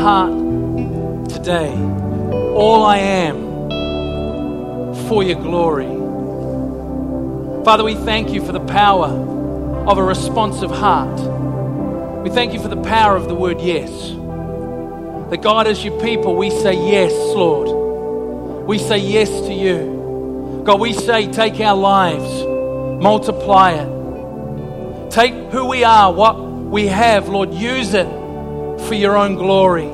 [0.00, 1.72] heart today.
[2.54, 3.50] All I am
[5.08, 5.88] for your glory.
[7.64, 9.08] Father, we thank you for the power
[9.86, 11.20] of a responsive heart.
[12.24, 13.90] We thank you for the power of the word yes.
[15.30, 18.66] That God, as your people, we say yes, Lord.
[18.66, 20.62] We say yes to you.
[20.64, 22.44] God, we say take our lives,
[23.02, 25.10] multiply it.
[25.10, 28.19] Take who we are, what we have, Lord, use it
[28.86, 29.90] for your own glory.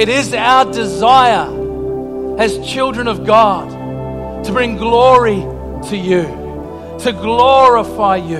[0.00, 5.40] It is our desire as children of God to bring glory
[5.88, 6.22] to you,
[7.00, 8.38] to glorify you,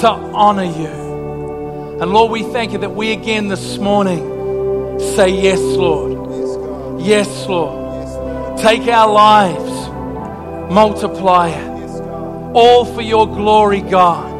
[0.00, 1.98] to honor you.
[2.00, 7.00] And Lord, we thank you that we again this morning say, Yes, Lord.
[7.00, 8.58] Yes, Lord.
[8.58, 9.88] Take our lives,
[10.72, 11.68] multiply it.
[12.54, 14.37] All for your glory, God.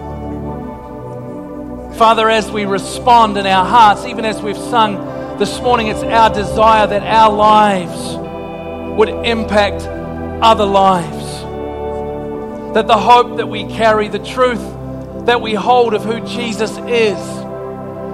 [1.99, 6.31] Father, as we respond in our hearts, even as we've sung this morning, it's our
[6.31, 8.17] desire that our lives
[8.97, 9.83] would impact
[10.41, 11.43] other lives.
[12.75, 14.61] That the hope that we carry, the truth
[15.27, 17.19] that we hold of who Jesus is,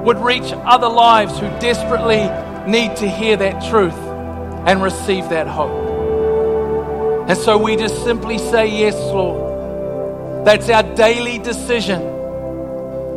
[0.02, 2.22] would reach other lives who desperately
[2.66, 3.92] need to hear that truth
[4.66, 7.28] and receive that hope.
[7.28, 10.46] And so we just simply say, Yes, Lord.
[10.46, 12.13] That's our daily decision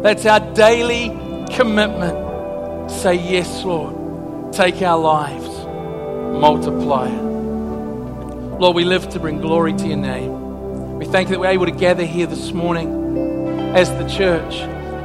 [0.04, 1.10] that's our daily
[1.56, 2.92] commitment.
[2.92, 3.98] Say, Yes, Lord.
[4.54, 5.48] Take our lives,
[6.40, 7.22] multiply it.
[8.60, 10.98] Lord, we live to bring glory to your name.
[10.98, 14.56] We thank you that we're able to gather here this morning as the church,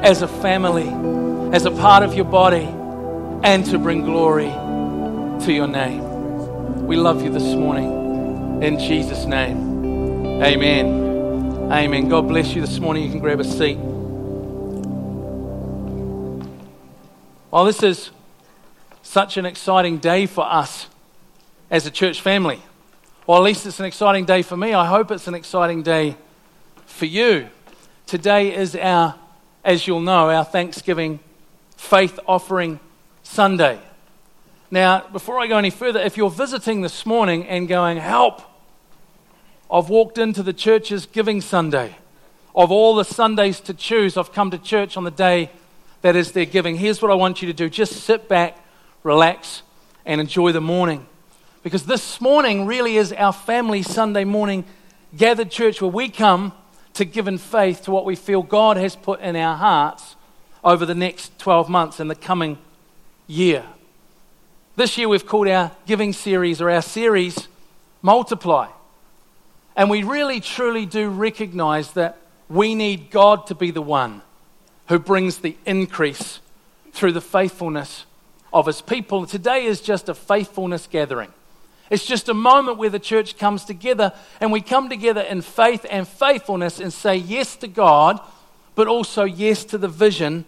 [0.03, 0.89] as a family,
[1.55, 2.67] as a part of your body,
[3.43, 4.49] and to bring glory
[5.45, 6.87] to your name.
[6.87, 8.63] We love you this morning.
[8.63, 11.71] In Jesus' name, amen.
[11.71, 12.09] Amen.
[12.09, 13.05] God bless you this morning.
[13.05, 13.77] You can grab a seat.
[17.53, 18.11] Well, this is
[19.03, 20.87] such an exciting day for us
[21.71, 22.63] as a church family.
[23.27, 24.73] Well, at least it's an exciting day for me.
[24.73, 26.17] I hope it's an exciting day
[26.87, 27.51] for you.
[28.07, 29.17] Today is our,
[29.67, 31.21] as you'll know, our Thanksgiving
[31.77, 32.81] faith offering
[33.23, 33.79] Sunday.
[34.71, 38.41] Now, before I go any further, if you're visiting this morning and going, help,
[39.71, 41.97] I've walked into the church's Giving Sunday.
[42.57, 45.51] Of all the Sundays to choose, I've come to church on the day
[46.03, 46.77] that is their giving.
[46.77, 48.59] Here's what I want you to do just sit back,
[49.03, 49.63] relax,
[50.05, 51.07] and enjoy the morning.
[51.63, 54.65] Because this morning really is our family Sunday morning
[55.17, 56.53] gathered church where we come
[56.95, 60.17] to give in faith to what we feel God has put in our hearts
[60.65, 62.59] over the next 12 months and the coming
[63.27, 63.65] year.
[64.75, 67.49] This year we've called our giving series or our series
[68.03, 68.69] Multiply.
[69.77, 74.23] And we really truly do recognize that we need God to be the one
[74.93, 76.41] who brings the increase
[76.93, 78.05] through the faithfulness
[78.53, 79.25] of his people.
[79.25, 81.33] Today is just a faithfulness gathering.
[81.89, 85.87] It's just a moment where the church comes together and we come together in faith
[85.89, 88.21] and faithfulness and say yes to God,
[88.75, 90.45] but also yes to the vision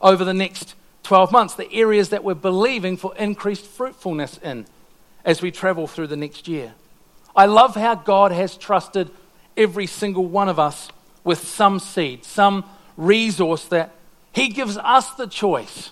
[0.00, 4.66] over the next 12 months, the areas that we're believing for increased fruitfulness in
[5.24, 6.74] as we travel through the next year.
[7.34, 9.10] I love how God has trusted
[9.56, 10.92] every single one of us
[11.24, 12.64] with some seed, some
[12.96, 13.94] resource that
[14.32, 15.90] He gives us the choice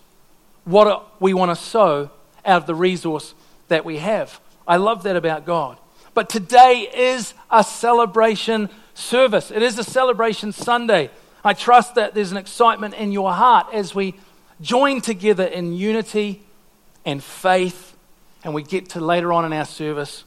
[0.65, 2.11] what we want to sow
[2.45, 3.35] out of the resource
[3.69, 4.41] that we have.
[4.67, 5.79] I love that about God.
[6.15, 11.11] But today is a celebration service, it is a celebration Sunday.
[11.45, 14.15] I trust that there's an excitement in your heart as we
[14.61, 16.43] join together in unity
[17.05, 17.97] and faith,
[18.43, 20.25] and we get to later on in our service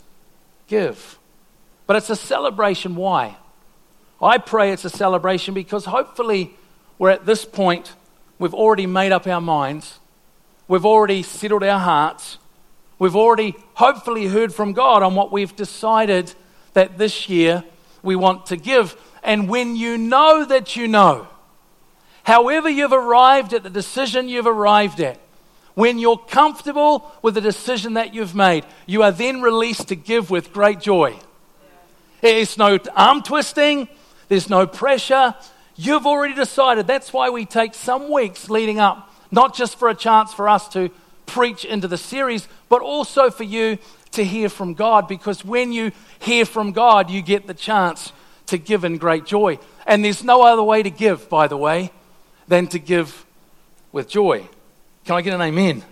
[0.67, 1.19] give.
[1.85, 2.95] But it's a celebration.
[2.95, 3.35] Why?
[4.21, 6.55] I pray it's a celebration because hopefully
[7.01, 7.95] we're at this point,
[8.38, 9.97] we've already made up our minds,
[10.67, 12.38] we've already settled our hearts,
[13.00, 16.31] we've already hopefully heard from God on what we've decided
[16.73, 17.63] that this year
[18.03, 18.95] we want to give.
[19.23, 21.27] And when you know that you know,
[22.21, 25.19] however you've arrived at the decision you've arrived at,
[25.74, 30.30] when you're comfortable with the decision that you've made, you are then released to give
[30.30, 31.18] with great joy.
[32.21, 33.88] There's no arm twisting,
[34.27, 35.33] there's no pressure,
[35.83, 36.86] You've already decided.
[36.86, 40.68] That's why we take some weeks leading up, not just for a chance for us
[40.74, 40.92] to
[41.25, 43.80] preach into the series, but also for you
[44.12, 45.07] to hear from God.
[45.07, 48.13] Because when you hear from God, you get the chance
[48.45, 49.57] to give in great joy.
[49.88, 51.92] And there's no other way to give, by the way,
[52.48, 53.25] than to give
[53.92, 54.48] with joy.
[55.06, 55.84] Can I get an amen?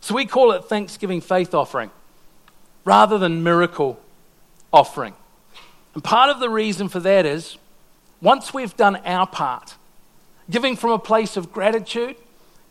[0.00, 1.90] So we call it Thanksgiving faith offering
[2.84, 3.98] rather than miracle
[4.72, 5.14] offering.
[5.94, 7.58] And part of the reason for that is
[8.20, 9.74] once we've done our part,
[10.50, 12.16] giving from a place of gratitude,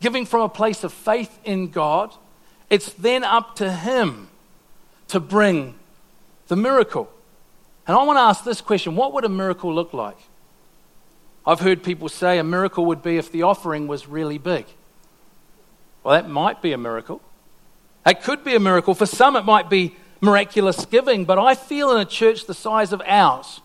[0.00, 2.12] giving from a place of faith in God,
[2.68, 4.28] it's then up to Him
[5.08, 5.74] to bring
[6.48, 7.08] the miracle.
[7.86, 10.18] And I want to ask this question what would a miracle look like?
[11.46, 14.66] I've heard people say a miracle would be if the offering was really big.
[16.02, 17.20] Well, that might be a miracle.
[18.04, 18.94] That could be a miracle.
[18.94, 22.92] For some, it might be miraculous giving, but I feel in a church the size
[22.92, 23.60] of ours,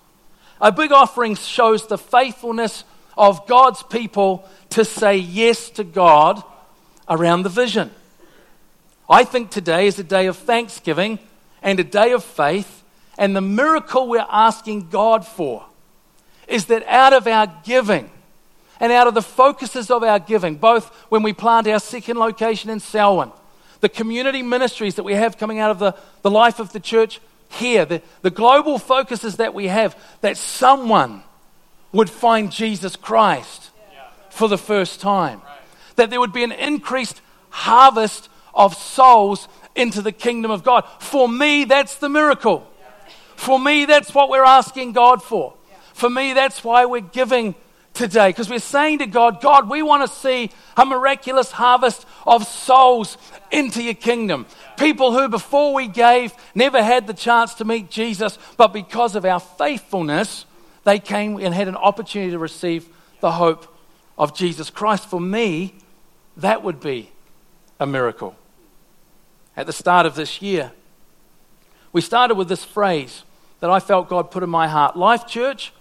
[0.62, 2.84] a big offering shows the faithfulness
[3.18, 6.42] of God's people to say yes to God
[7.10, 7.92] around the vision.
[9.10, 11.20] I think today is a day of thanksgiving
[11.62, 12.84] and a day of faith,
[13.18, 15.66] and the miracle we're asking God for
[16.48, 18.10] is that out of our giving
[18.80, 22.70] and out of the focuses of our giving, both when we plant our second location
[22.70, 23.32] in Selwyn,
[23.80, 27.20] the community ministries that we have coming out of the, the life of the church
[27.52, 31.24] here, the, the global focuses that we have, that someone
[31.92, 33.72] would find Jesus Christ
[34.30, 35.42] for the first time.
[35.98, 40.86] That there would be an increased harvest of souls into the kingdom of God.
[41.00, 42.68] For me, that's the miracle.
[43.36, 45.54] For me, that's what we're asking God for.
[45.94, 47.56] For me, that's why we're giving
[47.94, 48.30] today.
[48.30, 53.18] Because we're saying to God, God, we want to see a miraculous harvest of souls
[53.52, 54.46] into your kingdom.
[54.78, 59.26] People who, before we gave, never had the chance to meet Jesus, but because of
[59.26, 60.46] our faithfulness,
[60.84, 62.88] they came and had an opportunity to receive
[63.20, 63.68] the hope
[64.18, 65.10] of Jesus Christ.
[65.10, 65.76] For me,
[66.38, 67.12] that would be
[67.80, 68.36] a miracle.
[69.56, 70.72] At the start of this year,
[71.94, 73.24] we started with this phrase
[73.60, 75.74] that I felt God put in my heart Life Church,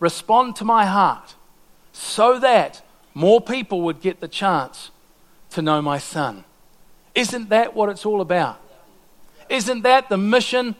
[0.00, 1.36] respond to my heart
[1.92, 2.82] so that
[3.14, 4.90] more people would get the chance
[5.50, 6.44] to know my son.
[7.14, 8.58] Isn't that what it's all about?
[9.48, 10.74] Isn't that the mission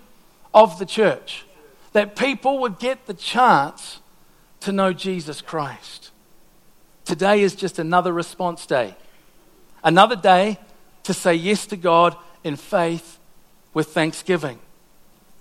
[0.55, 1.45] of the church?
[1.93, 4.01] that people would get the chance
[4.61, 6.11] to know Jesus Christ.
[7.05, 8.97] Today is just another response day,
[9.85, 10.59] another day
[11.03, 13.19] to say yes to God in faith
[13.75, 14.59] with thanksgiving.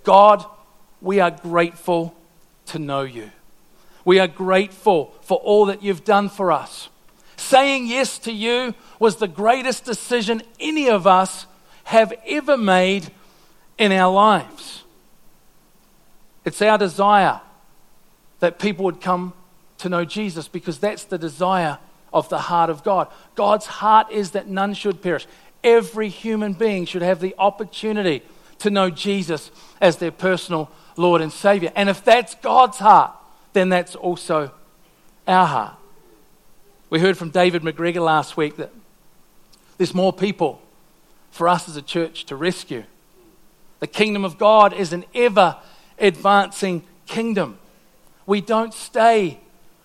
[0.04, 0.44] God,
[1.00, 2.14] we are grateful
[2.66, 3.30] to know you.
[4.04, 6.88] We are grateful for all that you've done for us.
[7.36, 11.46] Saying yes to you was the greatest decision any of us
[11.84, 13.10] have ever made
[13.78, 14.84] in our lives.
[16.44, 17.40] It's our desire
[18.40, 19.32] that people would come
[19.78, 21.78] to know Jesus because that's the desire
[22.12, 23.08] of the heart of God.
[23.34, 25.26] God's heart is that none should perish.
[25.64, 28.22] Every human being should have the opportunity
[28.58, 29.50] to know Jesus
[29.80, 31.72] as their personal Lord and Savior.
[31.74, 33.12] And if that's God's heart,
[33.52, 34.52] then that's also
[35.26, 35.76] our heart.
[36.90, 38.70] We heard from David McGregor last week that
[39.78, 40.60] there's more people
[41.30, 42.84] for us as a church to rescue.
[43.80, 45.56] The kingdom of God is an ever
[45.98, 47.58] advancing kingdom.
[48.26, 49.40] We don't stay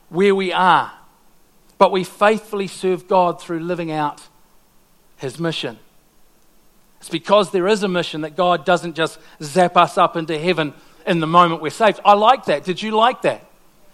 [0.10, 0.92] where we are,
[1.78, 4.22] but we faithfully serve God through living out
[5.18, 5.80] His mission.
[7.00, 10.74] It's because there is a mission that God doesn't just zap us up into heaven
[11.06, 12.00] in the moment we're saved.
[12.04, 12.66] I like that.
[12.66, 13.47] Did you like that?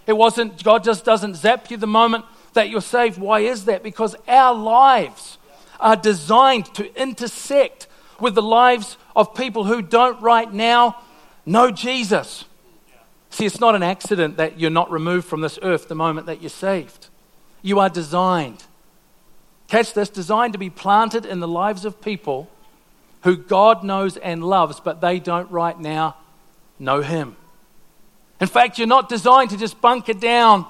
[0.06, 3.18] It wasn't, God just doesn't zap you the moment that you're saved.
[3.18, 3.84] Why is that?
[3.84, 5.38] Because our lives
[5.80, 7.88] are designed to intersect
[8.20, 10.98] with the lives of people who don't right now
[11.46, 12.46] Know Jesus.
[13.30, 16.42] See, it's not an accident that you're not removed from this earth the moment that
[16.42, 17.08] you're saved.
[17.62, 18.64] You are designed.
[19.68, 22.50] Catch this designed to be planted in the lives of people
[23.24, 26.16] who God knows and loves, but they don't right now
[26.78, 27.36] know Him.
[28.44, 30.66] In fact, you're not designed to just bunker down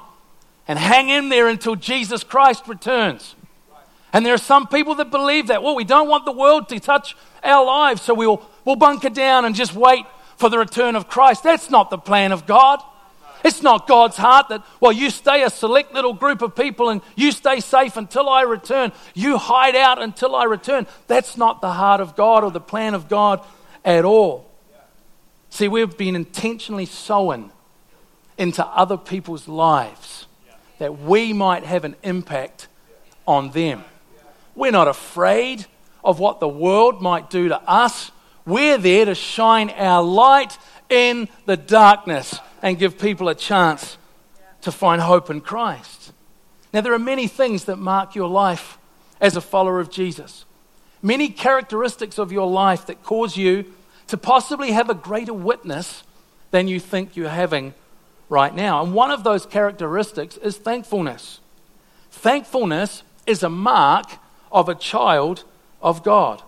[0.68, 3.34] and hang in there until Jesus Christ returns.
[4.14, 5.64] And there are some people that believe that.
[5.64, 9.44] Well, we don't want the world to touch our lives, so we'll, we'll bunker down
[9.44, 10.06] and just wait
[10.38, 11.42] for the return of Christ.
[11.42, 12.80] That's not the plan of God.
[13.44, 17.02] It's not God's heart that, well, you stay a select little group of people and
[17.16, 18.92] you stay safe until I return.
[19.16, 20.86] You hide out until I return.
[21.08, 23.44] That's not the heart of God or the plan of God
[23.84, 24.52] at all.
[25.50, 27.52] See, we've been intentionally sown
[28.38, 30.28] into other people's lives
[30.80, 32.68] that we might have an impact
[33.28, 33.84] on them.
[34.56, 35.66] We're not afraid
[36.04, 38.12] of what the world might do to us
[38.46, 40.58] we're there to shine our light
[40.90, 43.98] in the darkness and give people a chance
[44.62, 46.12] to find hope in Christ.
[46.74, 48.78] Now, there are many things that mark your life
[49.22, 50.46] as a follower of Jesus,
[51.02, 53.66] many characteristics of your life that cause you
[54.08, 56.04] to possibly have a greater witness
[56.52, 57.74] than you think you're having
[58.30, 58.84] right now.
[58.84, 61.40] And one of those characteristics is thankfulness.
[62.12, 64.06] Thankfulness is a mark
[64.52, 65.44] of a child
[65.82, 66.42] of God.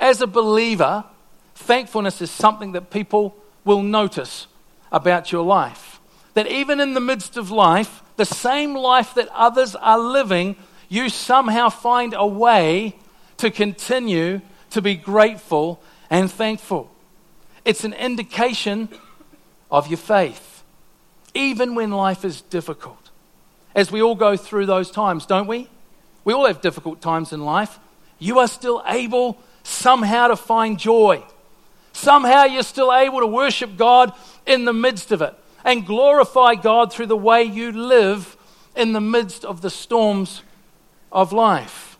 [0.00, 1.04] As a believer,
[1.54, 4.46] Thankfulness is something that people will notice
[4.90, 6.00] about your life.
[6.34, 10.56] That even in the midst of life, the same life that others are living,
[10.88, 12.96] you somehow find a way
[13.36, 15.80] to continue to be grateful
[16.10, 16.90] and thankful.
[17.64, 18.88] It's an indication
[19.70, 20.53] of your faith,
[21.34, 23.10] even when life is difficult.
[23.74, 25.68] As we all go through those times, don't we?
[26.24, 27.78] We all have difficult times in life.
[28.18, 31.22] You are still able somehow to find joy.
[31.92, 34.12] Somehow you're still able to worship God
[34.46, 38.36] in the midst of it and glorify God through the way you live
[38.76, 40.42] in the midst of the storms
[41.10, 41.98] of life.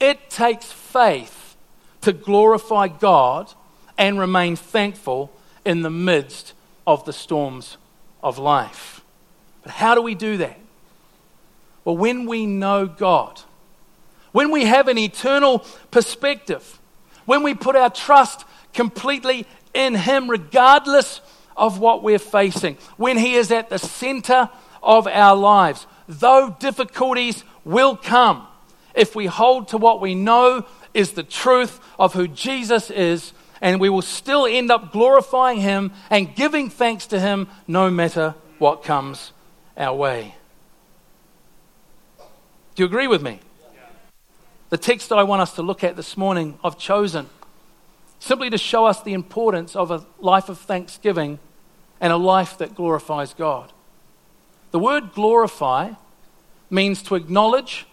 [0.00, 1.56] It takes faith
[2.02, 3.52] to glorify God
[3.96, 5.32] and remain thankful
[5.64, 6.52] in the midst
[6.86, 7.76] of the storms
[8.22, 9.02] of life.
[9.62, 10.58] But how do we do that?
[11.84, 13.40] Well, when we know God,
[14.32, 16.78] when we have an eternal perspective,
[17.24, 18.44] when we put our trust
[18.74, 21.20] completely in Him, regardless
[21.56, 24.50] of what we're facing, when He is at the center
[24.82, 28.46] of our lives, though difficulties will come,
[28.94, 33.80] if we hold to what we know is the truth of who Jesus is, and
[33.80, 38.82] we will still end up glorifying Him and giving thanks to Him no matter what
[38.82, 39.32] comes
[39.76, 40.34] our way.
[42.74, 43.40] Do you agree with me?
[44.70, 47.26] The text that I want us to look at this morning, I've chosen
[48.18, 51.38] simply to show us the importance of a life of thanksgiving
[52.00, 53.72] and a life that glorifies God.
[54.70, 55.92] The word glorify
[56.70, 57.86] means to acknowledge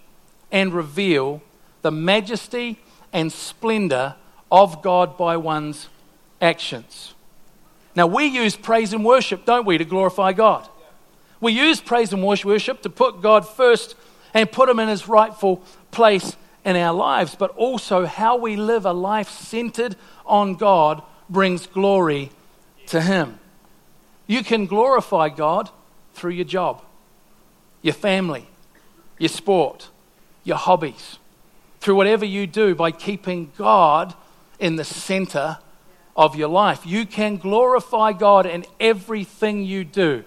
[0.52, 1.42] and reveal
[1.82, 2.80] the majesty
[3.14, 4.16] and splendor
[4.52, 5.90] of God by one's
[6.42, 7.14] actions.
[7.96, 10.68] Now, we use praise and worship, don't we, to glorify God?
[11.40, 13.96] We use praise and worship to put God first
[14.34, 16.36] and put him in his rightful place
[16.66, 22.32] in our lives, but also how we live a life centered on God brings glory
[22.88, 23.40] to him.
[24.28, 25.70] You can glorify God
[26.14, 26.82] through your job,
[27.82, 28.48] your family,
[29.20, 29.90] your sport,
[30.44, 31.20] your hobbies,
[31.80, 34.16] through whatever you do by keeping God
[34.60, 35.60] in the center
[36.16, 36.86] of your life.
[36.86, 40.24] You can glorify God in everything you do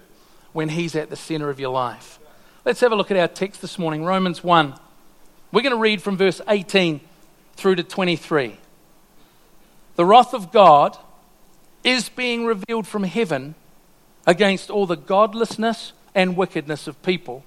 [0.52, 2.18] when He's at the center of your life.
[2.64, 4.74] Let's have a look at our text this morning, Romans 1.
[5.52, 7.00] We're going to read from verse 18
[7.54, 8.56] through to 23.
[9.96, 10.96] The wrath of God
[11.82, 13.54] is being revealed from heaven
[14.26, 17.44] against all the godlessness and wickedness of people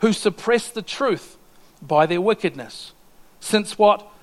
[0.00, 1.36] who suppress the truth
[1.80, 2.92] by their wickedness,
[3.38, 4.06] since what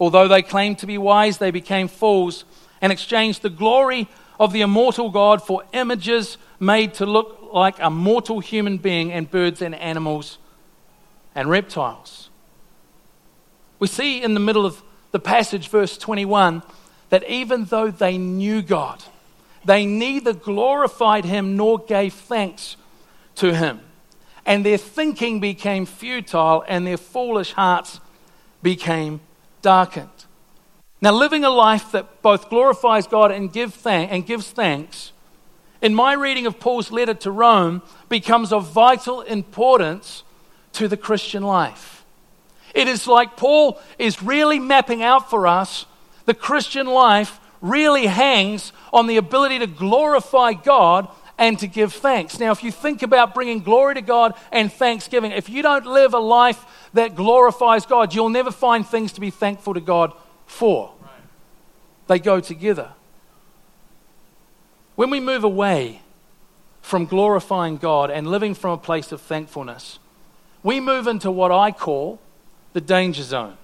[0.00, 2.44] Although they claimed to be wise, they became fools
[2.80, 7.90] and exchanged the glory of the immortal God for images made to look like a
[7.90, 10.38] mortal human being and birds and animals
[11.34, 12.30] and reptiles.
[13.78, 16.62] We see in the middle of the passage, verse 21,
[17.10, 19.02] that even though they knew God,
[19.64, 22.76] they neither glorified him nor gave thanks
[23.36, 23.80] to him.
[24.44, 28.00] And their thinking became futile and their foolish hearts
[28.62, 29.20] became
[29.62, 30.08] darkened.
[31.00, 35.12] Now, living a life that both glorifies God and, give thank- and gives thanks,
[35.80, 40.24] in my reading of Paul's letter to Rome, becomes of vital importance
[40.72, 42.04] to the Christian life.
[42.74, 45.86] It is like Paul is really mapping out for us
[46.26, 52.40] the Christian life really hangs on the ability to glorify God and to give thanks.
[52.40, 56.12] Now, if you think about bringing glory to God and thanksgiving, if you don't live
[56.12, 56.64] a life
[56.94, 60.12] that glorifies God, you'll never find things to be thankful to God
[60.46, 60.92] for.
[61.00, 61.10] Right.
[62.08, 62.90] They go together.
[64.96, 66.02] When we move away
[66.82, 70.00] from glorifying God and living from a place of thankfulness,
[70.64, 72.18] we move into what I call
[72.72, 73.56] the danger zone.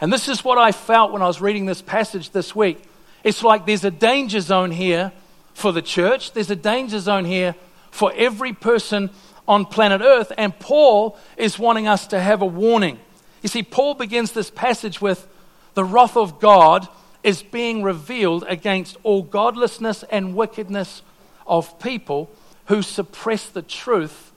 [0.00, 2.82] And this is what I felt when I was reading this passage this week.
[3.22, 5.12] It's like there's a danger zone here
[5.56, 7.54] for the church, there's a danger zone here
[7.90, 9.08] for every person
[9.48, 10.30] on planet Earth.
[10.36, 12.98] And Paul is wanting us to have a warning.
[13.40, 15.26] You see, Paul begins this passage with
[15.72, 16.86] the wrath of God
[17.22, 21.00] is being revealed against all godlessness and wickedness
[21.46, 22.30] of people
[22.66, 24.32] who suppress the truth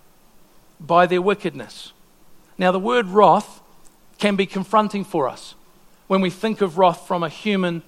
[0.79, 1.91] by their wickedness.
[2.57, 3.59] Now, the word wrath
[4.19, 5.55] can be confronting for us
[6.07, 7.83] when we think of wrath from a human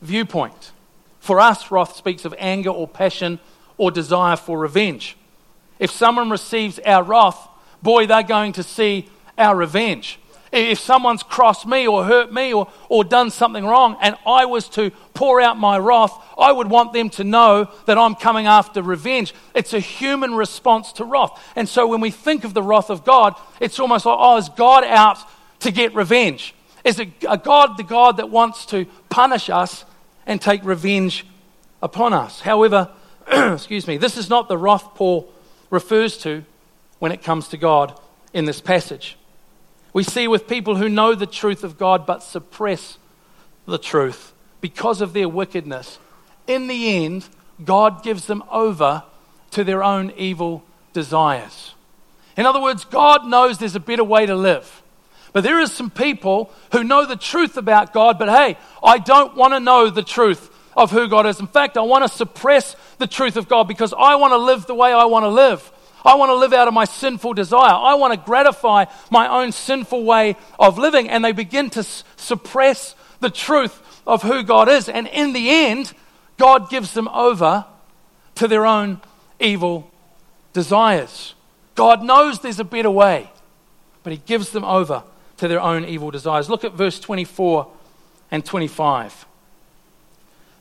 [0.00, 0.72] viewpoint.
[1.20, 3.38] For us, wrath speaks of anger or passion
[3.76, 5.16] or desire for revenge.
[5.78, 7.48] If someone receives our wrath,
[7.82, 9.08] boy, they're going to see
[9.38, 10.18] our revenge.
[10.52, 14.68] If someone's crossed me or hurt me or, or done something wrong and I was
[14.70, 18.82] to pour out my wrath, I would want them to know that I'm coming after
[18.82, 19.32] revenge.
[19.54, 21.40] It's a human response to wrath.
[21.54, 24.48] And so when we think of the wrath of God, it's almost like, oh, is
[24.48, 25.18] God out
[25.60, 26.54] to get revenge?
[26.84, 29.84] Is it a God the God that wants to punish us
[30.30, 31.26] and take revenge
[31.82, 32.40] upon us?
[32.40, 32.88] However,
[33.26, 35.30] excuse me, this is not the wrath Paul
[35.70, 36.44] refers to
[37.00, 37.98] when it comes to God
[38.32, 39.18] in this passage.
[39.92, 42.96] We see with people who know the truth of God but suppress
[43.66, 45.98] the truth because of their wickedness.
[46.46, 47.28] In the end,
[47.64, 49.02] God gives them over
[49.50, 51.74] to their own evil desires.
[52.36, 54.80] In other words, God knows there's a better way to live.
[55.32, 59.36] But there is some people who know the truth about God, but hey, I don't
[59.36, 61.40] want to know the truth of who God is.
[61.40, 64.66] In fact, I want to suppress the truth of God because I want to live
[64.66, 65.70] the way I want to live.
[66.04, 67.74] I want to live out of my sinful desire.
[67.74, 71.08] I want to gratify my own sinful way of living.
[71.08, 74.88] And they begin to suppress the truth of who God is.
[74.88, 75.92] And in the end,
[76.38, 77.66] God gives them over
[78.36, 79.00] to their own
[79.38, 79.90] evil
[80.54, 81.34] desires.
[81.74, 83.30] God knows there's a better way,
[84.02, 85.02] but He gives them over
[85.40, 86.50] to their own evil desires.
[86.50, 87.66] Look at verse 24
[88.30, 89.24] and 25.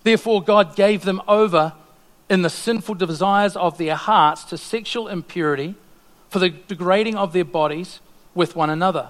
[0.04, 1.74] Therefore, God gave them over
[2.30, 5.76] in the sinful desires of their hearts to sexual impurity
[6.30, 8.00] for the degrading of their bodies
[8.34, 9.10] with one another.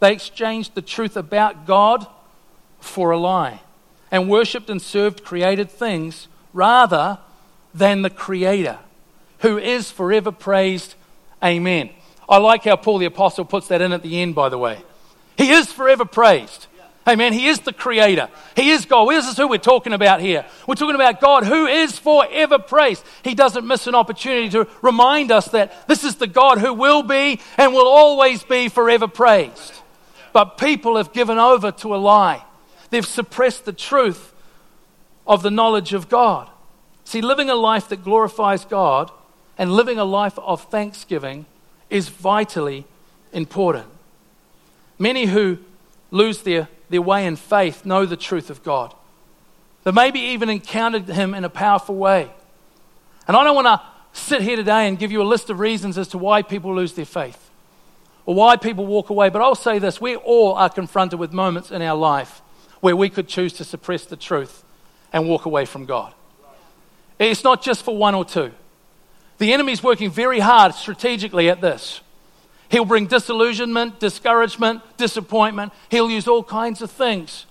[0.00, 2.06] They exchanged the truth about God
[2.80, 3.60] for a lie
[4.10, 7.18] and worshipped and served created things rather
[7.74, 8.78] than the Creator,
[9.40, 10.94] who is forever praised.
[11.44, 11.90] Amen.
[12.26, 14.82] I like how Paul the Apostle puts that in at the end, by the way.
[15.36, 16.66] He is forever praised.
[17.06, 17.32] Amen.
[17.32, 18.28] He is the creator.
[18.54, 19.06] He is God.
[19.10, 20.44] This is who we're talking about here.
[20.68, 23.04] We're talking about God who is forever praised.
[23.24, 27.02] He doesn't miss an opportunity to remind us that this is the God who will
[27.02, 29.74] be and will always be forever praised.
[30.32, 32.44] But people have given over to a lie.
[32.90, 34.32] They've suppressed the truth
[35.26, 36.48] of the knowledge of God.
[37.04, 39.10] See, living a life that glorifies God
[39.58, 41.46] and living a life of thanksgiving
[41.90, 42.86] is vitally
[43.32, 43.86] important.
[45.02, 45.58] Many who
[46.12, 48.94] lose their their way in faith know the truth of God.
[49.82, 52.30] They maybe even encountered Him in a powerful way.
[53.26, 55.98] And I don't want to sit here today and give you a list of reasons
[55.98, 57.50] as to why people lose their faith
[58.26, 61.72] or why people walk away, but I'll say this we all are confronted with moments
[61.72, 62.40] in our life
[62.80, 64.62] where we could choose to suppress the truth
[65.12, 66.14] and walk away from God.
[67.18, 68.52] It's not just for one or two.
[69.38, 72.02] The enemy's working very hard strategically at this.
[72.72, 75.74] He'll bring disillusionment, discouragement, disappointment.
[75.90, 77.44] He'll use all kinds of things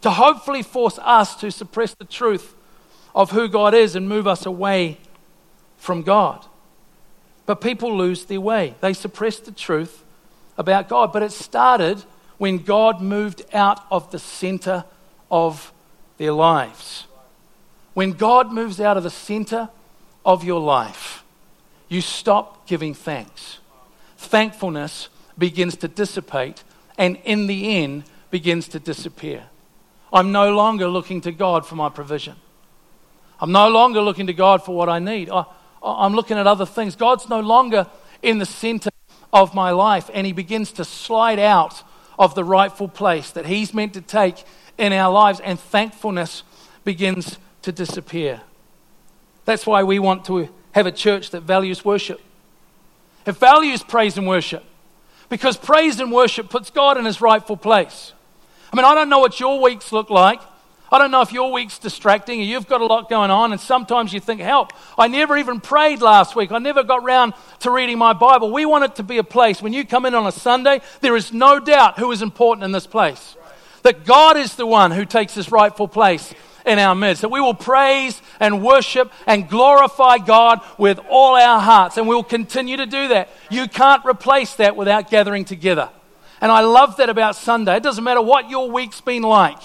[0.00, 2.56] to hopefully force us to suppress the truth
[3.14, 4.98] of who God is and move us away
[5.76, 6.44] from God.
[7.46, 8.74] But people lose their way.
[8.80, 10.02] They suppress the truth
[10.58, 11.12] about God.
[11.12, 12.02] But it started
[12.38, 14.84] when God moved out of the center
[15.30, 15.72] of
[16.18, 17.06] their lives.
[17.92, 19.68] When God moves out of the center
[20.26, 21.22] of your life,
[21.88, 23.60] you stop giving thanks
[24.24, 26.64] thankfulness begins to dissipate
[26.98, 29.44] and in the end begins to disappear.
[30.12, 32.36] I'm no longer looking to God for my provision.
[33.40, 35.28] I'm no longer looking to God for what I need.
[35.28, 35.44] I,
[35.82, 36.96] am looking at other things.
[36.96, 37.86] God's no longer
[38.22, 38.90] in the center
[39.32, 41.82] of my life, and He begins to slide out
[42.18, 44.44] of the rightful place that He's meant to take
[44.78, 46.44] in our lives, and thankfulness
[46.84, 48.40] begins to disappear.
[49.44, 52.20] That's why we want to have a church that values worship.
[53.26, 54.64] It values praise and worship
[55.28, 58.12] because praise and worship puts God in his rightful place.
[58.72, 60.40] I mean, I don't know what your weeks look like.
[60.92, 63.60] I don't know if your week's distracting or you've got a lot going on, and
[63.60, 66.52] sometimes you think, help, I never even prayed last week.
[66.52, 68.52] I never got round to reading my Bible.
[68.52, 71.16] We want it to be a place when you come in on a Sunday, there
[71.16, 73.36] is no doubt who is important in this place.
[73.82, 76.32] That God is the one who takes his rightful place
[76.64, 77.22] in our midst.
[77.22, 81.96] That we will praise and worship and glorify God with all our hearts.
[81.96, 83.28] And we'll continue to do that.
[83.50, 85.90] You can't replace that without gathering together.
[86.40, 87.76] And I love that about Sunday.
[87.76, 89.58] It doesn't matter what your week's been like.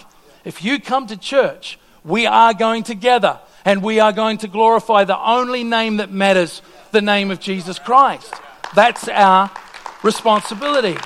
[0.46, 5.04] If you come to church, we are going together and we are going to glorify
[5.04, 8.34] the only name that matters, the name of Jesus Christ.
[8.76, 9.52] That's our
[10.04, 10.98] responsibility.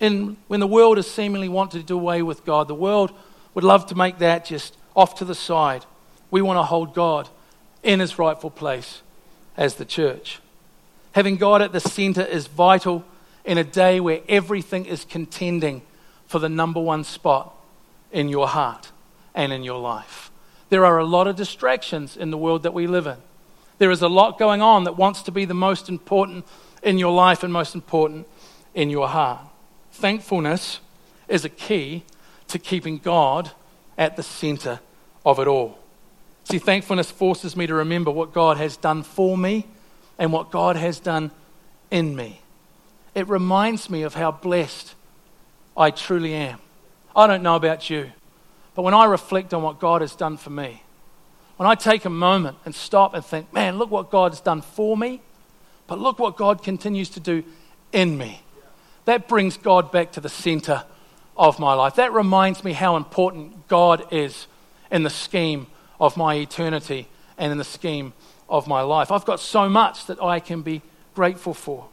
[0.00, 3.12] In, when the world has seemingly wanted to do away with God, the world
[3.54, 5.84] would love to make that just off to the side.
[6.30, 7.28] We want to hold God
[7.82, 9.02] in his rightful place
[9.56, 10.40] as the church.
[11.12, 13.04] Having God at the center is vital
[13.44, 15.82] in a day where everything is contending
[16.26, 17.54] for the number one spot
[18.12, 18.92] in your heart
[19.34, 20.30] and in your life.
[20.68, 23.16] There are a lot of distractions in the world that we live in.
[23.78, 26.46] There is a lot going on that wants to be the most important
[26.82, 28.26] in your life and most important,
[28.74, 29.40] in your heart.
[29.92, 30.80] Thankfulness
[31.28, 32.04] is a key
[32.48, 33.50] to keeping God
[33.96, 34.80] at the center
[35.24, 35.78] of it all.
[36.44, 39.66] See, thankfulness forces me to remember what God has done for me
[40.18, 41.30] and what God has done
[41.90, 42.40] in me.
[43.14, 44.94] It reminds me of how blessed
[45.76, 46.58] I truly am.
[47.14, 48.12] I don't know about you,
[48.74, 50.82] but when I reflect on what God has done for me,
[51.56, 54.96] when I take a moment and stop and think, man, look what God's done for
[54.96, 55.20] me,
[55.86, 57.44] but look what God continues to do
[57.92, 58.40] in me.
[59.10, 60.84] That brings God back to the center
[61.36, 61.96] of my life.
[61.96, 64.46] That reminds me how important God is
[64.88, 65.66] in the scheme
[66.00, 68.12] of my eternity and in the scheme
[68.48, 69.10] of my life.
[69.10, 70.80] I've got so much that I can be
[71.12, 71.88] grateful for.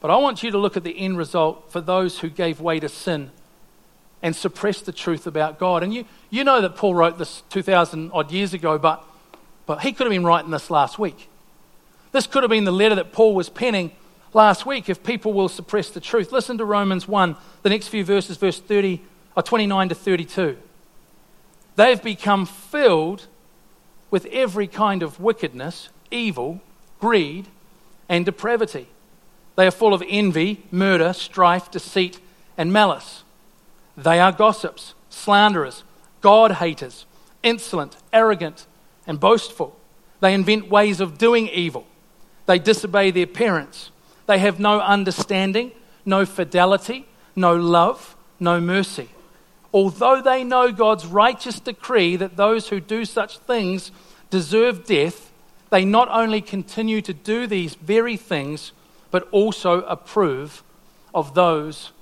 [0.00, 2.78] But I want you to look at the end result for those who gave way
[2.78, 3.30] to sin
[4.22, 5.82] and suppressed the truth about God.
[5.82, 9.02] And you, you know that Paul wrote this 2,000 odd years ago, but,
[9.64, 11.30] but he could have been writing this last week.
[12.12, 13.92] This could have been the letter that Paul was penning
[14.34, 16.32] last week if people will suppress the truth.
[16.32, 19.00] Listen to Romans 1, the next few verses, verse 30,
[19.36, 20.56] or 29 to 32.
[21.76, 23.26] They've become filled
[24.10, 26.60] with every kind of wickedness, evil,
[27.00, 27.48] greed,
[28.08, 28.88] and depravity.
[29.56, 32.20] They are full of envy, murder, strife, deceit,
[32.56, 33.24] and malice.
[33.96, 35.84] They are gossips, slanderers,
[36.20, 37.06] God haters,
[37.42, 38.66] insolent, arrogant,
[39.06, 39.78] and boastful.
[40.20, 41.86] They invent ways of doing evil.
[42.46, 43.90] They disobey their parents.
[44.26, 45.72] They have no understanding,
[46.04, 47.06] no fidelity,
[47.36, 49.08] no love, no mercy.
[49.72, 53.90] Although they know God's righteous decree that those who do such things
[54.30, 55.32] deserve death,
[55.70, 58.72] they not only continue to do these very things,
[59.10, 60.62] but also approve
[61.14, 61.92] of those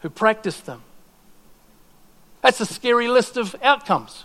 [0.00, 0.82] who practice them.
[2.42, 4.24] That's a scary list of outcomes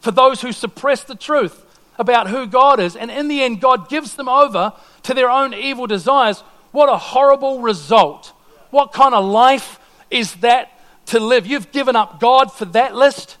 [0.00, 1.64] for those who suppress the truth
[1.98, 5.54] about who God is, and in the end, God gives them over to their own
[5.54, 6.44] evil desires.
[6.76, 8.34] What a horrible result.
[8.68, 11.46] What kind of life is that to live?
[11.46, 13.38] You've given up God for that list.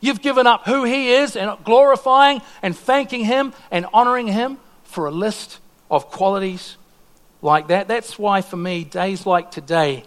[0.00, 5.06] You've given up who He is and glorifying and thanking Him and honoring Him for
[5.06, 5.58] a list
[5.90, 6.76] of qualities
[7.42, 7.88] like that.
[7.88, 10.04] That's why, for me, days like today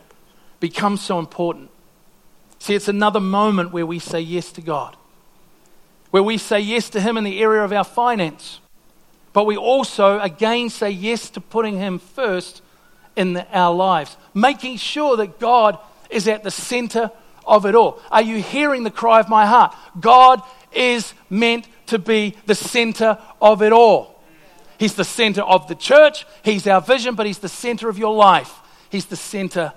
[0.61, 1.71] become so important.
[2.59, 4.95] See, it's another moment where we say yes to God,
[6.11, 8.60] where we say yes to Him in the area of our finance,
[9.33, 12.61] but we also, again, say yes to putting Him first
[13.15, 15.77] in the, our lives, making sure that God
[16.09, 17.11] is at the center
[17.45, 17.99] of it all.
[18.11, 19.75] Are you hearing the cry of my heart?
[19.99, 20.41] God
[20.71, 24.21] is meant to be the center of it all.
[24.77, 28.13] He's the center of the church, He's our vision, but He's the center of your
[28.13, 28.59] life.
[28.89, 29.73] He's the center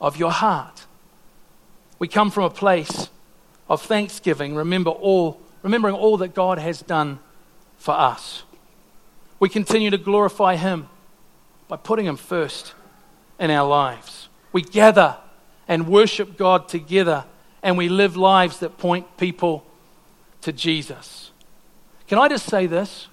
[0.00, 0.86] of your heart.
[1.98, 3.08] We come from a place
[3.68, 7.18] of thanksgiving, remember all, remembering all that God has done
[7.76, 8.42] for us.
[9.40, 10.88] We continue to glorify Him
[11.68, 12.74] by putting Him first
[13.38, 14.28] in our lives.
[14.52, 15.16] We gather
[15.66, 17.24] and worship God together,
[17.62, 19.66] and we live lives that point people
[20.42, 21.30] to Jesus.
[22.06, 23.08] Can I just say this?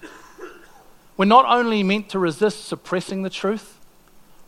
[1.16, 3.78] We're not only meant to resist suppressing the truth,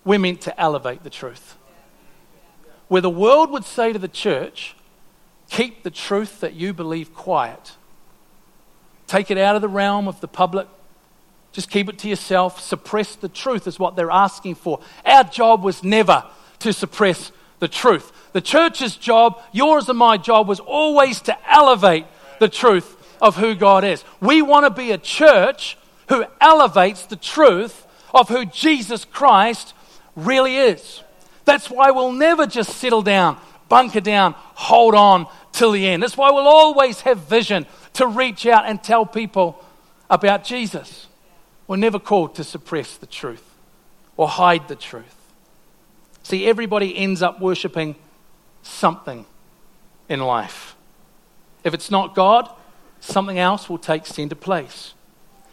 [0.05, 1.57] we're meant to elevate the truth.
[2.89, 4.77] Where the world would say to the church,
[5.49, 7.73] keep the truth that you believe quiet,
[9.07, 10.69] take it out of the realm of the public,
[11.55, 14.81] just keep it to yourself, suppress the truth is what they're asking for.
[15.07, 16.25] Our job was never
[16.59, 18.11] to suppress the truth.
[18.33, 22.07] The church's job, yours and my job, was always to elevate
[22.41, 24.05] the truth of who God is.
[24.21, 29.75] We want to be a church who elevates the truth of who Jesus Christ
[30.17, 31.03] really is.
[31.45, 33.39] That's why we'll never just settle down,
[33.69, 36.03] bunker down, hold on till the end.
[36.03, 39.65] That's why we'll always have vision to reach out and tell people
[40.11, 41.07] about Jesus.
[41.67, 43.45] We're never called to suppress the truth
[44.17, 45.17] or hide the truth.
[46.23, 47.97] See, everybody ends up worshiping
[48.63, 49.27] something
[50.09, 50.77] in life.
[51.65, 52.49] If it's not God,
[53.01, 54.95] something else will take center place.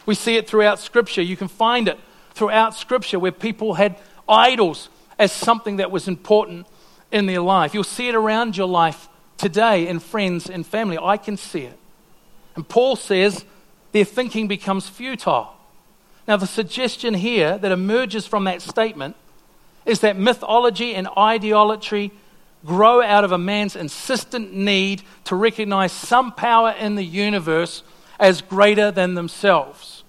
[0.05, 1.21] We see it throughout Scripture.
[1.21, 1.99] You can find it
[2.33, 3.97] throughout Scripture where people had
[4.27, 6.67] idols as something that was important
[7.11, 7.73] in their life.
[7.73, 10.97] You'll see it around your life today in friends and family.
[10.97, 11.77] I can see it.
[12.55, 13.45] And Paul says
[13.91, 15.53] their thinking becomes futile.
[16.31, 19.17] Now, the suggestion here that emerges from that statement
[19.85, 22.13] is that mythology and ideology
[22.65, 27.83] grow out of a man's insistent need to recognize some power in the universe
[28.17, 30.05] as greater than themselves.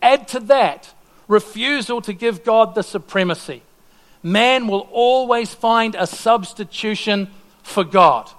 [0.00, 0.94] Add to that
[1.28, 3.60] refusal to give God the supremacy.
[4.22, 7.30] Man will always find a substitution
[7.62, 8.30] for God.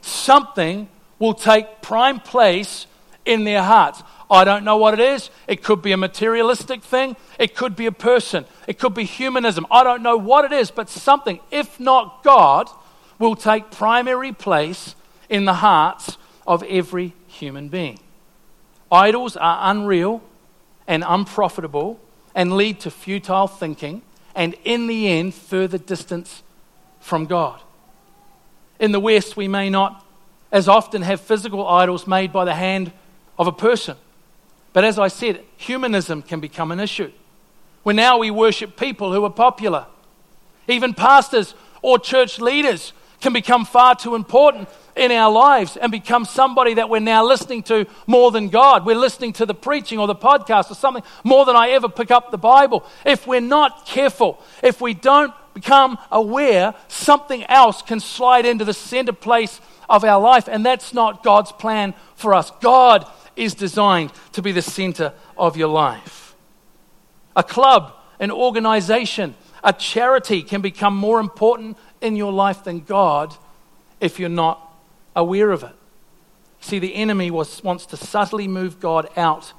[0.00, 2.86] Something will take prime place
[3.26, 4.02] in their hearts.
[4.30, 5.30] I don't know what it is.
[5.46, 7.16] It could be a materialistic thing.
[7.38, 8.44] It could be a person.
[8.66, 9.66] It could be humanism.
[9.70, 12.68] I don't know what it is, but something, if not God,
[13.18, 14.94] will take primary place
[15.28, 17.98] in the hearts of every human being.
[18.92, 20.22] Idols are unreal
[20.86, 21.98] and unprofitable
[22.34, 24.02] and lead to futile thinking
[24.34, 26.42] and, in the end, further distance
[27.00, 27.60] from God.
[28.78, 30.04] In the West, we may not
[30.52, 32.92] as often have physical idols made by the hand
[33.38, 33.96] of a person.
[34.72, 37.10] But as I said, humanism can become an issue.
[37.82, 39.86] Where now we worship people who are popular.
[40.66, 46.24] Even pastors or church leaders can become far too important in our lives and become
[46.24, 48.84] somebody that we're now listening to more than God.
[48.84, 52.10] We're listening to the preaching or the podcast or something more than I ever pick
[52.10, 52.84] up the Bible.
[53.04, 58.74] If we're not careful, if we don't become aware, something else can slide into the
[58.74, 62.52] center place of our life, and that's not God's plan for us.
[62.60, 63.06] God
[63.38, 66.34] is designed to be the center of your life.
[67.36, 73.34] A club, an organization, a charity can become more important in your life than God
[74.00, 74.60] if you're not
[75.14, 75.74] aware of it.
[76.60, 79.52] See, the enemy was, wants to subtly move God out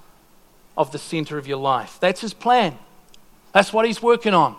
[0.77, 1.97] of the center of your life.
[1.99, 2.77] That's his plan.
[3.53, 4.55] That's what he's working on.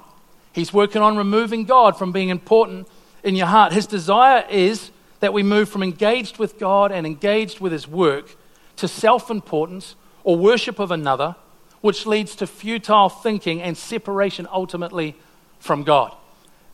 [0.52, 2.88] He's working on removing God from being important
[3.22, 3.72] in your heart.
[3.72, 8.36] His desire is that we move from engaged with God and engaged with his work
[8.80, 11.36] to self importance or worship of another,
[11.80, 15.16] which leads to futile thinking and separation ultimately
[15.58, 16.14] from God.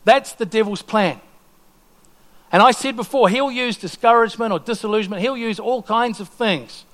[0.03, 1.19] That's the devil's plan.
[2.51, 6.85] And I said before, he'll use discouragement or disillusionment, he'll use all kinds of things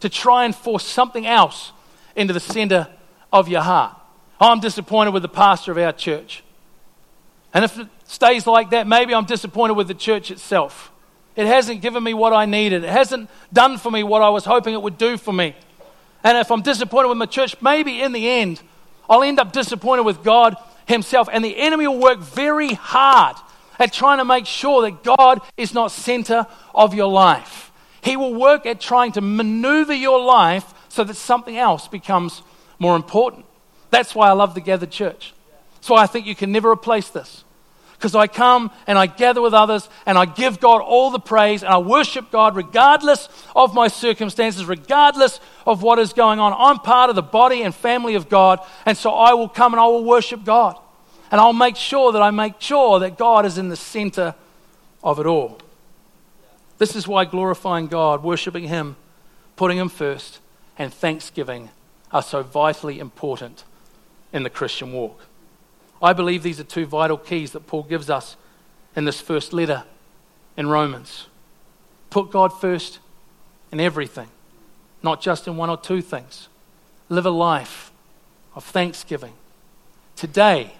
[0.00, 1.72] to try and force something else
[2.14, 2.88] into the center
[3.32, 3.96] of your heart.
[4.40, 6.44] I'm disappointed with the pastor of our church.
[7.54, 10.91] And if it stays like that, maybe I'm disappointed with the church itself.
[11.34, 12.84] It hasn't given me what I needed.
[12.84, 15.56] It hasn't done for me what I was hoping it would do for me.
[16.24, 18.60] And if I'm disappointed with my church, maybe in the end,
[19.08, 21.28] I'll end up disappointed with God Himself.
[21.32, 23.36] And the enemy will work very hard
[23.78, 27.72] at trying to make sure that God is not center of your life.
[28.02, 32.42] He will work at trying to maneuver your life so that something else becomes
[32.78, 33.46] more important.
[33.90, 35.34] That's why I love the gathered church.
[35.74, 37.44] That's why I think you can never replace this
[38.02, 41.62] because I come and I gather with others and I give God all the praise
[41.62, 46.52] and I worship God regardless of my circumstances, regardless of what is going on.
[46.58, 49.80] I'm part of the body and family of God, and so I will come and
[49.80, 50.76] I will worship God.
[51.30, 54.34] And I'll make sure that I make sure that God is in the center
[55.04, 55.60] of it all.
[56.78, 58.96] This is why glorifying God, worshiping Him,
[59.54, 60.40] putting Him first,
[60.76, 61.70] and thanksgiving
[62.10, 63.62] are so vitally important
[64.32, 65.20] in the Christian walk.
[66.02, 68.36] I believe these are two vital keys that Paul gives us
[68.96, 69.84] in this first letter
[70.56, 71.28] in Romans.
[72.10, 72.98] Put God first
[73.70, 74.28] in everything,
[75.02, 76.48] not just in one or two things.
[77.08, 77.92] Live a life
[78.54, 79.32] of thanksgiving.
[80.16, 80.74] Today,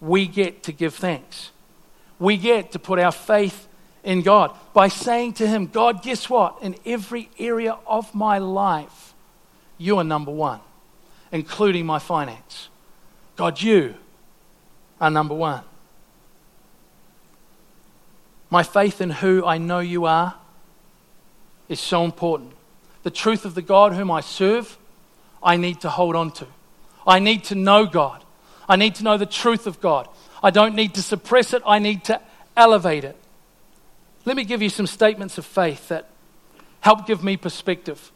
[0.00, 1.50] we get to give thanks.
[2.18, 3.68] We get to put our faith
[4.02, 6.58] in God by saying to Him, God, guess what?
[6.62, 9.14] In every area of my life,
[9.78, 10.60] you are number one,
[11.30, 12.68] including my finance.
[13.36, 13.96] God, you
[15.00, 15.62] are number one.
[18.50, 20.34] My faith in who I know you are
[21.68, 22.52] is so important.
[23.02, 24.78] The truth of the God whom I serve,
[25.42, 26.46] I need to hold on to.
[27.06, 28.24] I need to know God.
[28.68, 30.08] I need to know the truth of God.
[30.42, 32.20] I don't need to suppress it, I need to
[32.56, 33.16] elevate it.
[34.24, 36.08] Let me give you some statements of faith that
[36.80, 38.10] help give me perspective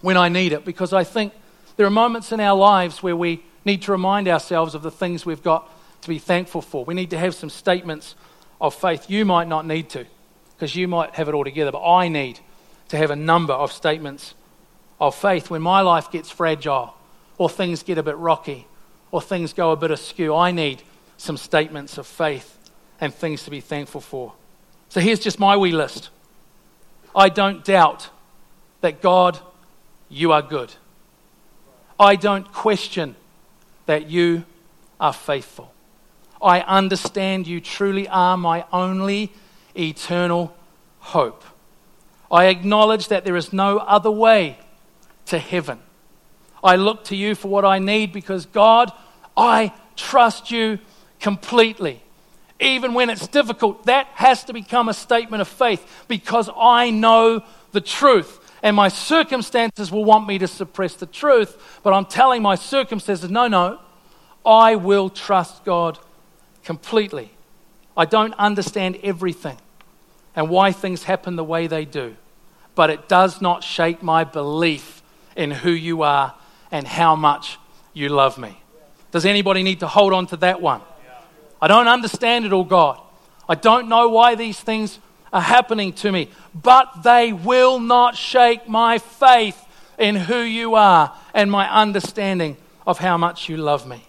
[0.00, 1.32] when I need it, because I think
[1.76, 5.24] there are moments in our lives where we need to remind ourselves of the things
[5.24, 5.68] we've got
[6.04, 6.84] to be thankful for.
[6.84, 8.14] We need to have some statements
[8.60, 9.10] of faith.
[9.10, 10.06] You might not need to,
[10.54, 12.38] because you might have it all together, but I need
[12.88, 14.34] to have a number of statements
[15.00, 16.94] of faith when my life gets fragile,
[17.36, 18.66] or things get a bit rocky,
[19.10, 20.34] or things go a bit askew.
[20.34, 20.82] I need
[21.16, 22.56] some statements of faith
[23.00, 24.32] and things to be thankful for.
[24.88, 26.10] So here's just my wee list.
[27.14, 28.08] I don't doubt
[28.80, 29.38] that God,
[30.08, 30.72] you are good.
[31.98, 33.16] I don't question
[33.86, 34.44] that you
[35.00, 35.73] are faithful.
[36.44, 39.32] I understand you truly are my only
[39.74, 40.54] eternal
[40.98, 41.42] hope.
[42.30, 44.58] I acknowledge that there is no other way
[45.26, 45.78] to heaven.
[46.62, 48.92] I look to you for what I need because, God,
[49.34, 50.80] I trust you
[51.18, 52.02] completely.
[52.60, 57.42] Even when it's difficult, that has to become a statement of faith because I know
[57.72, 58.38] the truth.
[58.62, 63.30] And my circumstances will want me to suppress the truth, but I'm telling my circumstances,
[63.30, 63.80] no, no,
[64.44, 65.98] I will trust God
[66.64, 67.30] completely.
[67.96, 69.56] I don't understand everything
[70.34, 72.16] and why things happen the way they do,
[72.74, 75.02] but it does not shake my belief
[75.36, 76.34] in who you are
[76.70, 77.58] and how much
[77.92, 78.60] you love me.
[79.12, 80.80] Does anybody need to hold on to that one?
[81.62, 83.00] I don't understand it all, God.
[83.48, 84.98] I don't know why these things
[85.32, 89.60] are happening to me, but they will not shake my faith
[89.98, 94.04] in who you are and my understanding of how much you love me.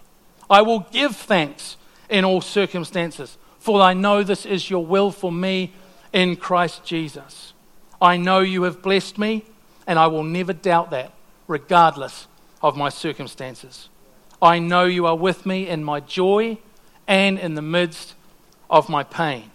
[0.50, 1.76] I will give thanks
[2.08, 5.72] in all circumstances, for I know this is your will for me
[6.12, 7.52] in Christ Jesus.
[8.00, 9.44] I know you have blessed me,
[9.86, 11.12] and I will never doubt that,
[11.48, 12.26] regardless
[12.62, 13.88] of my circumstances.
[14.40, 16.58] I know you are with me in my joy
[17.06, 18.14] and in the midst
[18.68, 19.50] of my pain.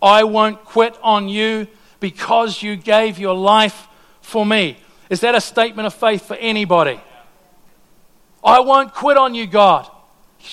[0.00, 1.66] I won't quit on you
[2.00, 3.88] because you gave your life
[4.20, 4.76] for me.
[5.10, 7.00] Is that a statement of faith for anybody?
[8.44, 9.88] I won't quit on you, God,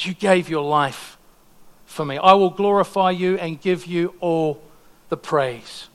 [0.02, 1.18] you gave your life
[1.90, 2.18] for me.
[2.18, 4.62] I will glorify you and give you all
[5.10, 5.90] the praise.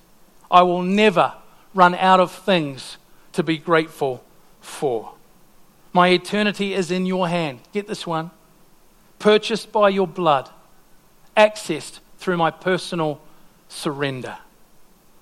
[0.51, 1.35] I will never
[1.73, 2.99] run out of things
[3.33, 4.23] to be grateful
[4.61, 5.13] for.
[5.93, 7.61] My eternity is in your hand.
[7.73, 8.33] Get this one.
[9.21, 10.51] Purchased by your blood,
[11.37, 13.21] accessed through my personal
[13.69, 14.37] surrender.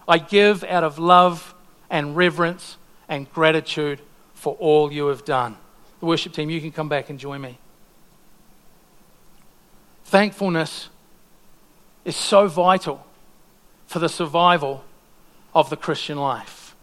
[0.09, 1.55] I give out of love
[1.91, 4.01] and reverence and gratitude
[4.33, 5.59] for all you have done.
[6.01, 7.59] The worship team, you can come back and join me.
[10.13, 10.91] Thankfulness
[12.05, 13.03] is so vital
[13.87, 14.85] for the survival
[15.55, 16.77] of the Christian life.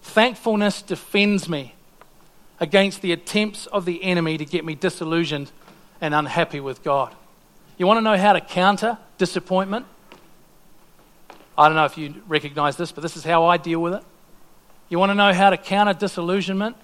[0.00, 1.74] Thankfulness defends me
[2.58, 5.52] against the attempts of the enemy to get me disillusioned
[6.00, 7.14] and unhappy with God.
[7.76, 9.84] You want to know how to counter disappointment?
[11.58, 14.02] I don't know if you recognize this, but this is how I deal with it.
[14.88, 16.76] You want to know how to counter disillusionment?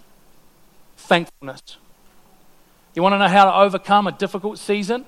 [0.99, 1.63] Thankfulness.
[2.95, 5.07] You want to know how to overcome a difficult season?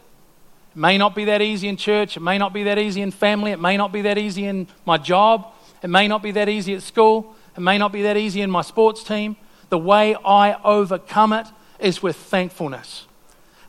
[0.75, 2.17] It may not be that easy in church.
[2.17, 3.53] It may not be that easy in family.
[3.53, 5.53] It may not be that easy in my job.
[5.83, 7.37] It may not be that easy at school.
[7.57, 9.37] It may not be that easy in my sports team.
[9.69, 11.47] The way I overcome it
[11.79, 13.07] is with thankfulness.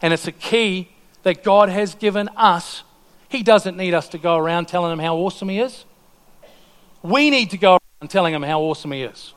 [0.01, 0.89] And it's a key
[1.23, 2.83] that God has given us.
[3.29, 5.85] He doesn't need us to go around telling him how awesome he is.
[7.03, 9.33] We need to go around telling him how awesome he is.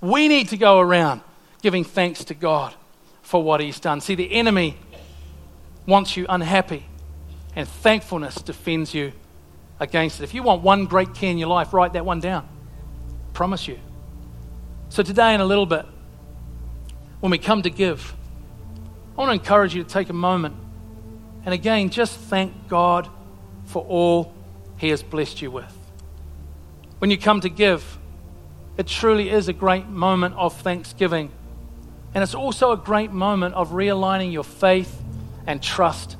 [0.00, 1.20] We need to go around
[1.60, 2.74] giving thanks to God
[3.22, 4.00] for what he's done.
[4.00, 4.76] See, the enemy
[5.90, 6.86] wants you unhappy,
[7.54, 9.12] and thankfulness defends you
[9.78, 10.24] against it.
[10.24, 12.48] If you want one great key in your life, write that one down.
[13.34, 13.78] Promise you.
[14.88, 15.84] So, today, in a little bit,
[17.20, 18.14] when we come to give,
[19.14, 20.56] I want to encourage you to take a moment
[21.44, 23.08] and again just thank God
[23.64, 24.32] for all
[24.76, 25.76] He has blessed you with.
[26.98, 27.98] When you come to give,
[28.76, 31.30] it truly is a great moment of thanksgiving.
[32.14, 34.99] And it's also a great moment of realigning your faith
[35.50, 36.16] and trust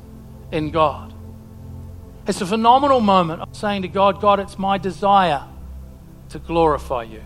[0.50, 1.14] in God.
[2.26, 5.44] It's a phenomenal moment of saying to God, God, it's my desire
[6.30, 7.22] to glorify you.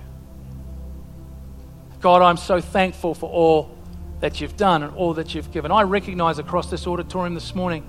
[2.03, 3.75] God, I'm so thankful for all
[4.21, 5.73] that you've done and all that you've given.
[5.73, 7.87] I recognize across this auditorium this morning,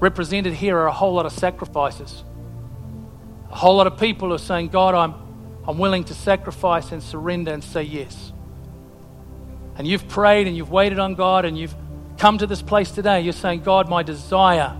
[0.00, 2.24] represented here are a whole lot of sacrifices.
[3.52, 5.14] A whole lot of people are saying, God, I'm,
[5.64, 8.32] I'm willing to sacrifice and surrender and say yes.
[9.76, 11.76] And you've prayed and you've waited on God and you've
[12.18, 13.20] come to this place today.
[13.20, 14.76] You're saying, God, my desire,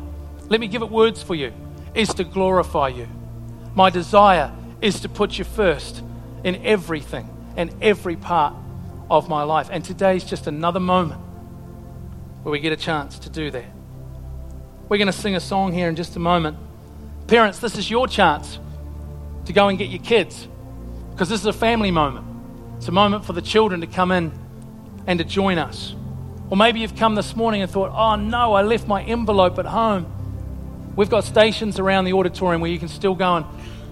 [0.48, 1.52] let me give it words for you,
[1.94, 3.08] is to glorify you.
[3.74, 6.02] My desire is to put you first
[6.44, 8.54] in everything and every part
[9.10, 9.68] of my life.
[9.70, 11.20] And today is just another moment
[12.42, 13.64] where we get a chance to do that.
[14.88, 16.56] We're going to sing a song here in just a moment.
[17.26, 18.60] Parents, this is your chance
[19.46, 20.46] to go and get your kids
[21.10, 22.24] because this is a family moment.
[22.76, 24.30] It's a moment for the children to come in
[25.08, 25.95] and to join us.
[26.48, 29.66] Or maybe you've come this morning and thought, oh no, I left my envelope at
[29.66, 30.12] home.
[30.94, 33.46] We've got stations around the auditorium where you can still go and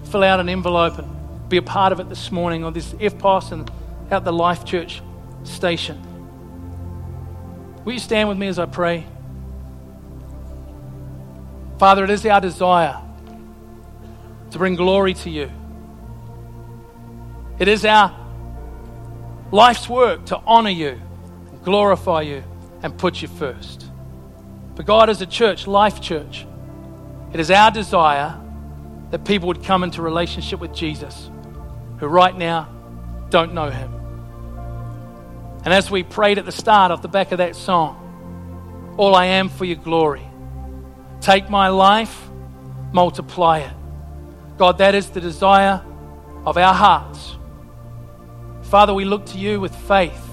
[0.07, 3.51] fill out an envelope and be a part of it this morning, or this EFTPOS
[3.51, 3.69] and
[4.11, 5.01] out the Life Church
[5.43, 6.01] station.
[7.83, 9.05] Will you stand with me as I pray?
[11.77, 12.99] Father, it is our desire
[14.51, 15.51] to bring glory to you.
[17.59, 18.15] It is our
[19.51, 20.99] life's work to honor you,
[21.65, 22.43] glorify you,
[22.83, 23.85] and put you first.
[24.75, 26.45] But God, as a church, Life Church,
[27.33, 28.39] it is our desire
[29.09, 31.29] that people would come into relationship with Jesus
[31.99, 32.69] who right now
[33.29, 33.91] don't know him.
[35.63, 39.25] And as we prayed at the start of the back of that song, all I
[39.25, 40.25] am for your glory.
[41.21, 42.29] Take my life,
[42.93, 43.73] multiply it.
[44.57, 45.83] God, that is the desire
[46.45, 47.35] of our hearts.
[48.63, 50.24] Father, we look to you with faith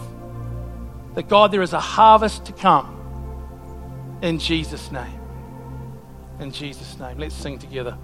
[1.15, 2.99] that God, there is a harvest to come
[4.23, 5.21] in Jesus' name.
[6.41, 7.19] In Jesus' name.
[7.19, 7.99] Let's sing together.